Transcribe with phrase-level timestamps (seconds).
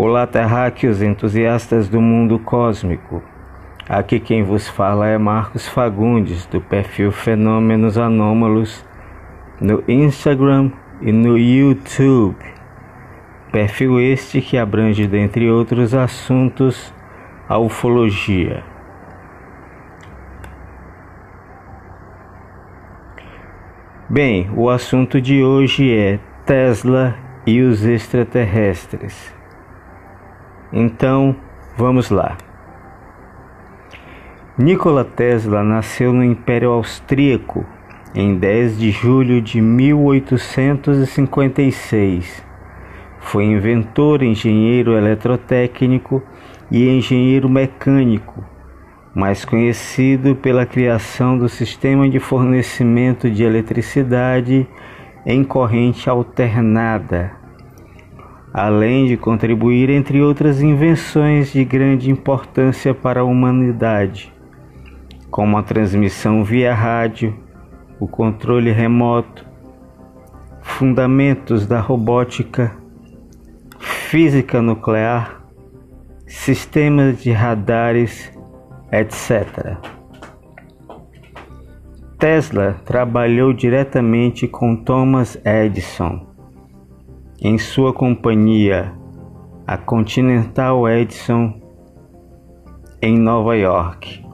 [0.00, 3.20] Olá, terráqueos entusiastas do mundo cósmico.
[3.88, 8.86] Aqui quem vos fala é Marcos Fagundes, do perfil Fenômenos Anômalos,
[9.60, 10.70] no Instagram
[11.02, 12.36] e no YouTube.
[13.50, 16.94] Perfil este que abrange, dentre outros assuntos,
[17.48, 18.62] a ufologia.
[24.08, 29.36] Bem, o assunto de hoje é Tesla e os extraterrestres.
[30.72, 31.36] Então,
[31.76, 32.38] vamos lá.
[34.58, 37.64] Nikola Tesla nasceu no Império Austríaco
[38.14, 42.44] em 10 de julho de 1856.
[43.18, 46.22] Foi inventor, engenheiro eletrotécnico
[46.70, 48.44] e engenheiro mecânico,
[49.14, 54.68] mais conhecido pela criação do sistema de fornecimento de eletricidade
[55.24, 57.38] em corrente alternada
[58.52, 64.32] além de contribuir entre outras invenções de grande importância para a humanidade,
[65.30, 67.34] como a transmissão via rádio,
[68.00, 69.46] o controle remoto,
[70.62, 72.76] fundamentos da robótica,
[73.78, 75.42] física nuclear,
[76.26, 78.32] sistemas de radares,
[78.90, 79.76] etc.
[82.18, 86.27] Tesla trabalhou diretamente com Thomas Edison
[87.40, 88.92] em sua companhia
[89.64, 91.54] a Continental Edison
[93.00, 94.24] em Nova York.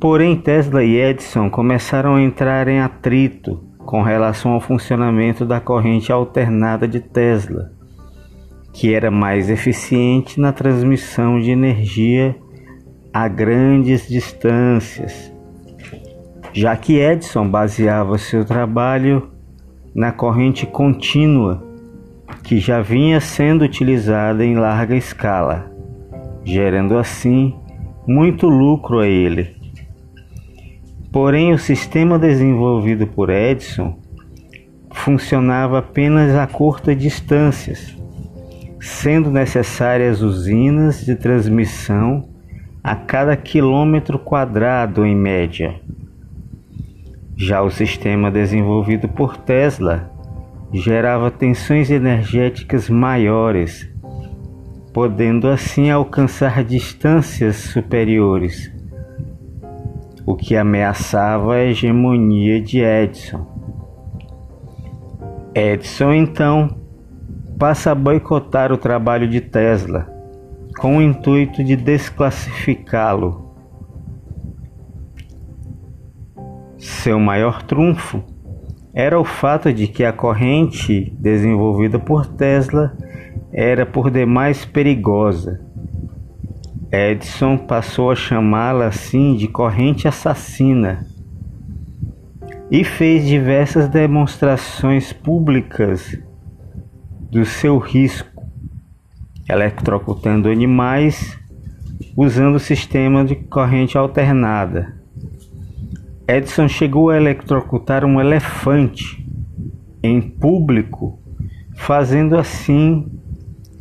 [0.00, 6.10] Porém, Tesla e Edison começaram a entrar em atrito com relação ao funcionamento da corrente
[6.10, 7.70] alternada de Tesla,
[8.72, 12.34] que era mais eficiente na transmissão de energia
[13.12, 15.32] a grandes distâncias,
[16.52, 19.33] já que Edison baseava seu trabalho
[19.94, 21.62] na corrente contínua
[22.42, 25.70] que já vinha sendo utilizada em larga escala,
[26.44, 27.54] gerando assim
[28.06, 29.54] muito lucro a ele.
[31.12, 33.98] Porém, o sistema desenvolvido por Edison
[34.90, 37.96] funcionava apenas a curtas distâncias,
[38.80, 42.28] sendo necessárias usinas de transmissão
[42.82, 45.80] a cada quilômetro quadrado em média.
[47.36, 50.10] Já o sistema desenvolvido por Tesla
[50.72, 53.90] gerava tensões energéticas maiores,
[54.92, 58.72] podendo assim alcançar distâncias superiores,
[60.24, 63.46] o que ameaçava a hegemonia de Edison.
[65.54, 66.76] Edison então
[67.58, 70.06] passa a boicotar o trabalho de Tesla,
[70.78, 73.43] com o intuito de desclassificá-lo
[77.04, 78.24] Seu maior trunfo
[78.94, 82.96] era o fato de que a corrente desenvolvida por Tesla
[83.52, 85.60] era por demais perigosa.
[86.90, 91.06] Edison passou a chamá-la assim de corrente assassina
[92.70, 96.18] e fez diversas demonstrações públicas
[97.30, 98.42] do seu risco,
[99.46, 101.38] eletrocutando animais
[102.16, 104.93] usando o sistema de corrente alternada.
[106.26, 109.24] Edison chegou a eletrocutar um elefante
[110.02, 111.18] em público,
[111.76, 113.06] fazendo assim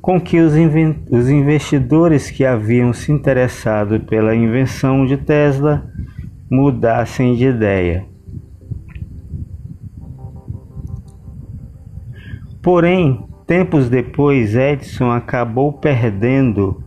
[0.00, 0.54] com que os,
[1.08, 5.88] os, investidores que haviam se interessado pela invenção de Tesla
[6.50, 8.04] mudassem de ideia.
[12.60, 16.82] Porém, tempos depois, Edison acabou perdendo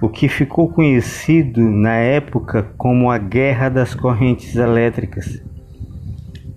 [0.00, 5.42] o que ficou conhecido na época como a Guerra das Correntes Elétricas,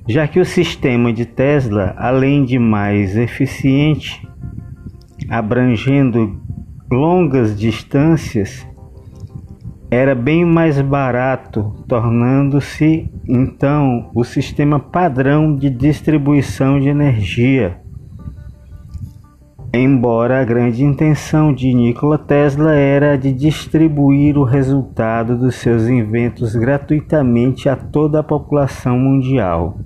[0.07, 4.27] já que o sistema de Tesla, além de mais eficiente,
[5.29, 6.39] abrangendo
[6.91, 8.67] longas distâncias,
[9.89, 17.80] era bem mais barato, tornando-se então o sistema padrão de distribuição de energia
[19.73, 26.53] Embora a grande intenção de Nikola Tesla era de distribuir o resultado dos seus inventos
[26.53, 29.79] gratuitamente a toda a população mundial.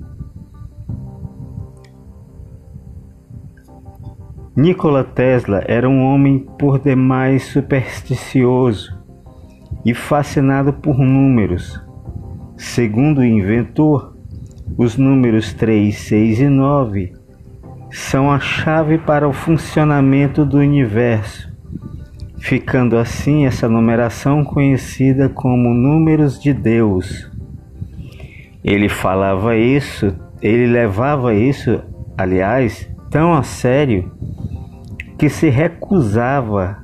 [4.55, 8.97] Nikola Tesla era um homem por demais supersticioso
[9.85, 11.79] e fascinado por números.
[12.57, 14.17] Segundo o inventor,
[14.75, 17.24] os números 3, 6 e 9
[17.95, 21.49] são a chave para o funcionamento do universo,
[22.39, 27.31] ficando assim essa numeração conhecida como números de Deus.
[28.61, 31.81] Ele falava isso, ele levava isso,
[32.17, 34.11] aliás, tão a sério
[35.17, 36.83] que se recusava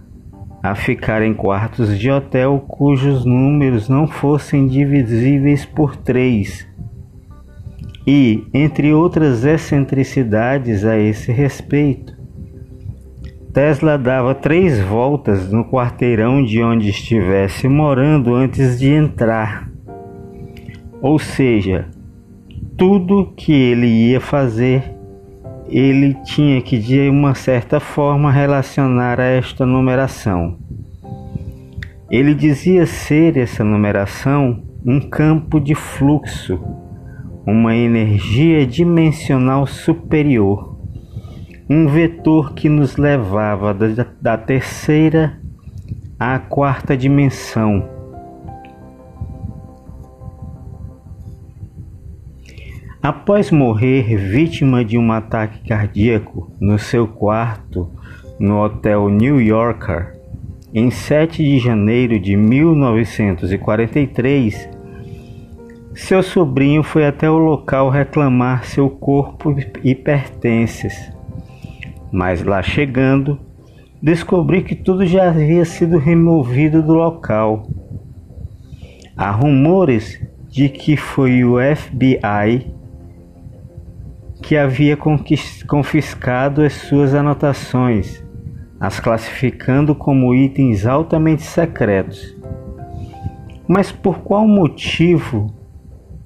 [0.64, 6.71] a ficar em quartos de hotel cujos números não fossem divisíveis por três.
[8.06, 12.18] E, entre outras excentricidades a esse respeito,
[13.54, 19.70] Tesla dava três voltas no quarteirão de onde estivesse morando antes de entrar.
[21.02, 21.90] Ou seja,
[22.78, 24.96] tudo que ele ia fazer,
[25.68, 30.58] ele tinha que de uma certa forma relacionar a esta numeração.
[32.10, 36.60] Ele dizia ser essa numeração um campo de fluxo,
[37.46, 40.72] uma energia dimensional superior
[41.74, 43.74] um vetor que nos levava
[44.22, 45.40] da, terceira
[46.20, 47.90] à quarta dimensão.
[53.02, 57.90] Após morrer vítima de um ataque cardíaco no seu quarto
[58.38, 60.20] no Hotel New Yorker,
[60.74, 64.68] em 7 de janeiro de 1943,
[65.94, 71.12] seu sobrinho foi até o local reclamar seu corpo e pertences
[72.12, 73.40] mas lá chegando,
[74.02, 77.64] descobri que tudo já havia sido removido do local.
[79.16, 82.76] Há rumores de que foi o FBI
[84.42, 84.98] que havia
[85.68, 88.22] confiscado as suas anotações,
[88.80, 92.36] as classificando como itens altamente secretos.
[93.68, 95.54] Mas por qual motivo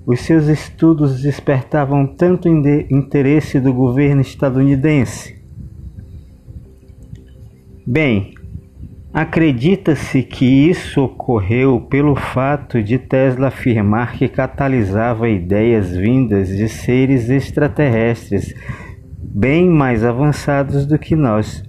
[0.05, 5.35] os seus estudos despertavam tanto interesse do governo estadunidense?
[7.85, 8.33] Bem,
[9.13, 17.29] acredita-se que isso ocorreu pelo fato de Tesla afirmar que catalisava ideias vindas de seres
[17.29, 18.53] extraterrestres
[19.21, 21.63] bem mais avançados do que nós,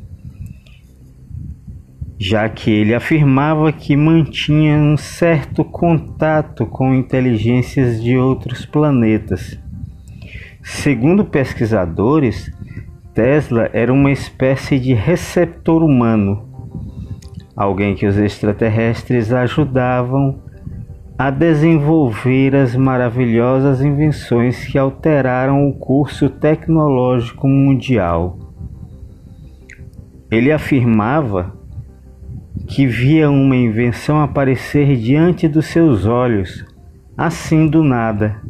[2.19, 9.59] já que ele afirmava que mantinha um certo contato com inteligências de outros planetas.
[10.63, 12.51] Segundo pesquisadores,
[13.15, 16.49] Tesla era uma espécie de receptor humano,
[17.55, 20.43] alguém que os extraterrestres ajudavam
[21.19, 28.39] a desenvolver as maravilhosas invenções que alteraram o curso tecnológico mundial.
[30.31, 31.56] Ele afirmava
[32.67, 36.65] que via uma invenção aparecer diante dos seus olhos,
[37.17, 38.41] assim do nada,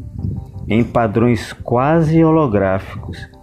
[0.69, 3.37] em padrões quase holográficos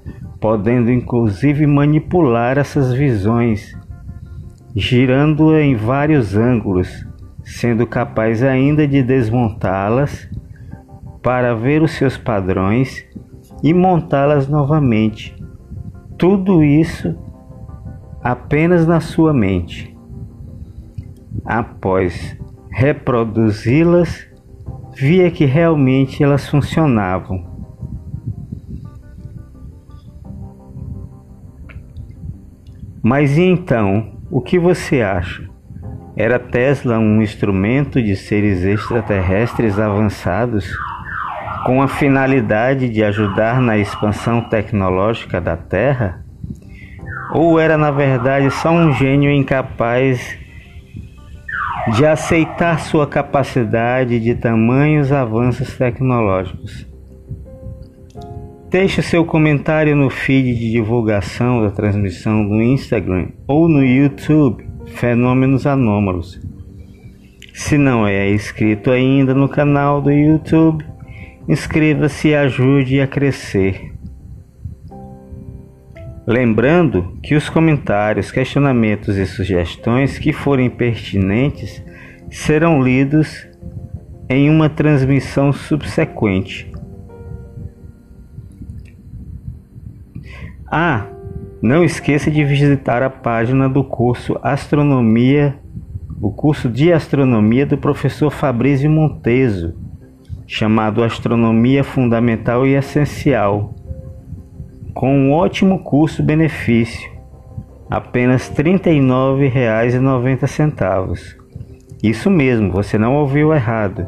[0.43, 3.73] podendo inclusive manipular essas visões,
[4.75, 7.07] girando em vários ângulos,
[7.45, 10.29] sendo capaz ainda de desmontá-las
[11.21, 13.05] para ver os seus padrões
[13.63, 15.33] e montá-las novamente.
[16.17, 17.17] Tudo isso
[18.21, 19.92] apenas na sua mente.
[21.45, 22.37] Após
[22.71, 24.27] reproduzi-las,
[24.95, 27.53] via que realmente elas funcionavam
[33.05, 35.43] Mas e então, o que você acha?
[36.15, 40.65] Era Tesla um instrumento de seres extraterrestres avançados
[41.65, 46.23] com a finalidade de ajudar na expansão tecnológica da Terra?
[47.33, 50.39] Ou era na verdade só um gênio incapaz
[51.91, 56.87] de aceitar sua capacidade de tamanhos avanços tecnológicos?
[58.69, 65.67] Deixe seu comentário no feed de divulgação da transmissão no Instagram ou no YouTube Fenômenos
[65.67, 66.41] Anômalos.
[67.53, 70.83] Se não é inscrito ainda no canal do YouTube,
[71.47, 73.92] inscreva-se e ajude a crescer.
[76.25, 81.83] Lembrando que os comentários, questionamentos e sugestões que forem pertinentes
[82.31, 83.45] serão lidos
[84.29, 86.71] em uma transmissão subsequente.
[90.65, 91.07] Ah,
[91.61, 95.59] não esqueça de visitar a página do curso Astronomia,
[96.21, 99.75] o curso de Astronomia do professor Fabrício Monteso,
[100.47, 103.72] chamado Astronomia Fundamental e Essencial,
[104.93, 107.09] com um ótimo custo-benefício,
[107.89, 111.35] apenas R$ 39,90.
[112.01, 114.05] Isso mesmo, você não ouviu errado.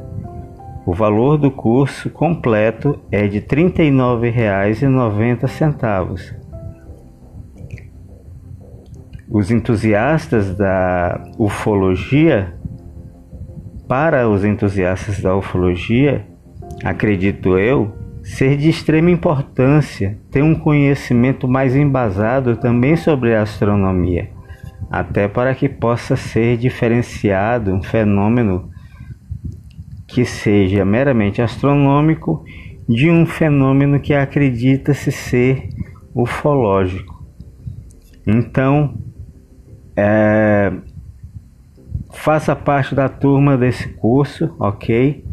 [0.85, 6.45] O valor do curso completo é de R$ 39,90
[9.29, 12.53] os entusiastas da ufologia,
[13.87, 16.25] para os entusiastas da ufologia,
[16.83, 17.91] acredito eu,
[18.25, 24.33] ser de extrema importância ter um conhecimento mais embasado também sobre a astronomia.
[24.89, 28.69] até para que possa ser diferenciado um fenômeno
[30.07, 32.45] que seja meramente astronômico
[32.87, 35.69] de um fenômeno que acredita-se ser
[36.13, 37.25] ufológico.
[38.25, 38.95] Então,
[39.97, 40.71] é,
[42.13, 45.24] faça parte da turma desse curso, ok?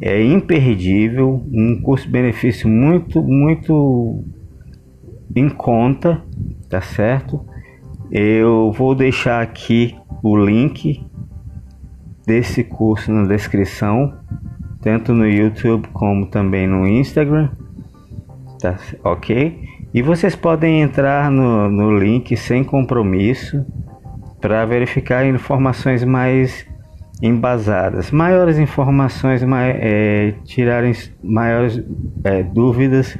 [0.00, 4.24] É imperdível, um custo-benefício muito, muito
[5.34, 6.22] em conta,
[6.68, 7.40] tá certo?
[8.10, 11.04] Eu vou deixar aqui o link
[12.26, 14.14] desse curso na descrição,
[14.80, 17.50] tanto no YouTube como também no Instagram,
[18.60, 19.62] tá ok?
[19.92, 23.64] E vocês podem entrar no, no link sem compromisso
[24.40, 26.66] para verificar informações mais
[27.26, 31.82] embasadas, maiores informações, é, tirarem maiores
[32.22, 33.16] é, dúvidas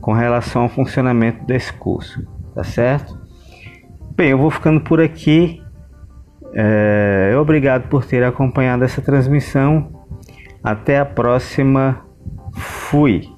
[0.00, 3.18] com relação ao funcionamento desse curso, tá certo?
[4.14, 5.60] Bem, eu vou ficando por aqui.
[6.54, 9.90] É, obrigado por ter acompanhado essa transmissão.
[10.62, 12.00] Até a próxima.
[12.54, 13.31] Fui.